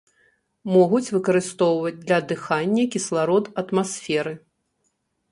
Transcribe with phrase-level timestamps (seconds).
[0.75, 4.33] Могуць выкарыстоўваць для дыхання кісларод атмасферы.